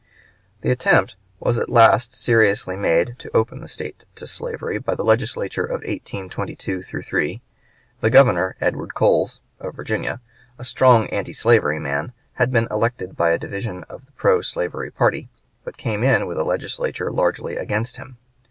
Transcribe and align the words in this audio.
The 0.61 0.71
attempt 0.71 1.15
was 1.39 1.59
at 1.59 1.69
last 1.69 2.11
seriously 2.11 2.75
made 2.75 3.17
to 3.19 3.29
open 3.37 3.61
the 3.61 3.67
State 3.67 4.03
to 4.15 4.25
slavery 4.25 4.79
by 4.79 4.95
the 4.95 5.03
Legislature 5.03 5.63
of 5.63 5.81
1822 5.83 6.81
3. 6.81 7.41
The 7.99 8.09
Governor, 8.09 8.55
Edward 8.59 8.95
Coles, 8.95 9.41
of 9.59 9.75
Virginia, 9.75 10.19
a 10.57 10.63
strong 10.63 11.07
antislavery 11.13 11.77
man, 11.77 12.13
had 12.33 12.51
been 12.51 12.67
elected 12.71 13.15
by 13.15 13.29
a 13.29 13.37
division 13.37 13.83
of 13.89 14.07
the 14.07 14.11
pro 14.13 14.41
slavery 14.41 14.89
party, 14.89 15.29
but 15.63 15.77
came 15.77 16.03
in 16.03 16.25
with 16.25 16.39
a 16.39 16.43
Legislature 16.43 17.11
largely 17.11 17.55
against 17.55 17.97
him. 17.97 18.17